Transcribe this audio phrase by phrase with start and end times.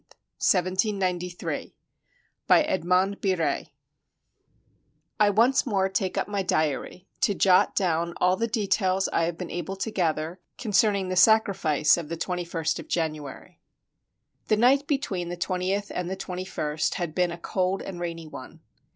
[0.39, 1.73] THE EXECUTION OF LOUIS XVI
[2.47, 3.65] BY EDMOND EIRE
[5.19, 9.25] I ONCE more take up my diary to jot down all the de tails I
[9.25, 13.61] have been able to gather concerning the sacrifice of the 2ist of January.
[14.47, 18.61] The night between the 20th and the 21st had been a cold and rainy one.